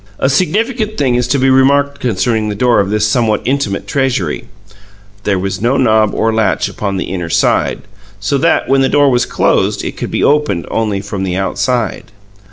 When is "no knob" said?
5.61-6.15